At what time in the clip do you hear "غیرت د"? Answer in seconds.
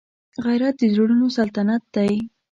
0.45-0.83